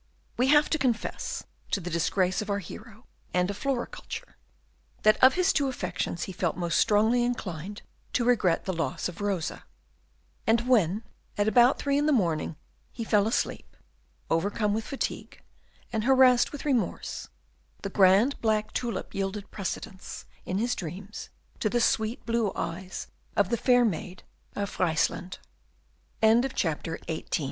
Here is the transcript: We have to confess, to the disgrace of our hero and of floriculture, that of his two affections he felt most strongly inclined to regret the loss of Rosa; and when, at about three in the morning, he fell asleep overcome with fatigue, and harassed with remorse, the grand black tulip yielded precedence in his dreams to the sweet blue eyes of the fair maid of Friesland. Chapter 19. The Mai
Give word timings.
We 0.35 0.47
have 0.47 0.67
to 0.71 0.79
confess, 0.79 1.43
to 1.69 1.79
the 1.79 1.91
disgrace 1.91 2.41
of 2.41 2.49
our 2.49 2.57
hero 2.57 3.05
and 3.35 3.51
of 3.51 3.57
floriculture, 3.59 4.33
that 5.03 5.23
of 5.23 5.35
his 5.35 5.53
two 5.53 5.67
affections 5.67 6.23
he 6.23 6.31
felt 6.31 6.57
most 6.57 6.79
strongly 6.79 7.23
inclined 7.23 7.83
to 8.13 8.25
regret 8.25 8.65
the 8.65 8.73
loss 8.73 9.07
of 9.07 9.21
Rosa; 9.21 9.63
and 10.47 10.67
when, 10.67 11.03
at 11.37 11.47
about 11.47 11.77
three 11.77 11.99
in 11.99 12.07
the 12.07 12.11
morning, 12.11 12.55
he 12.91 13.03
fell 13.03 13.27
asleep 13.27 13.77
overcome 14.31 14.73
with 14.73 14.85
fatigue, 14.87 15.43
and 15.93 16.03
harassed 16.05 16.51
with 16.51 16.65
remorse, 16.65 17.29
the 17.83 17.89
grand 17.91 18.41
black 18.41 18.73
tulip 18.73 19.13
yielded 19.13 19.51
precedence 19.51 20.25
in 20.47 20.57
his 20.57 20.73
dreams 20.73 21.29
to 21.59 21.69
the 21.69 21.79
sweet 21.79 22.25
blue 22.25 22.51
eyes 22.55 23.05
of 23.35 23.49
the 23.49 23.55
fair 23.55 23.85
maid 23.85 24.23
of 24.55 24.67
Friesland. 24.67 25.37
Chapter 26.55 26.97
19. 27.07 27.07
The 27.11 27.27
Mai 27.37 27.39